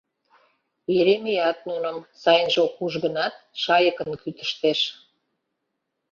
[0.99, 4.79] Еремеят нуным, сайынже ок уж гынат, шайыкын кӱтыштеш.